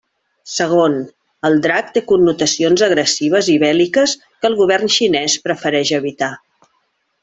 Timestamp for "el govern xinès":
4.53-5.41